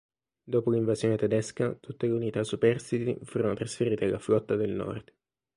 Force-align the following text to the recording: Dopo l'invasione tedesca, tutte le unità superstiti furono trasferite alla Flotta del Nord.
Dopo 0.43 0.71
l'invasione 0.71 1.15
tedesca, 1.15 1.75
tutte 1.79 2.07
le 2.07 2.13
unità 2.13 2.43
superstiti 2.43 3.15
furono 3.23 3.53
trasferite 3.53 4.05
alla 4.05 4.17
Flotta 4.17 4.55
del 4.55 4.71
Nord. 4.71 5.13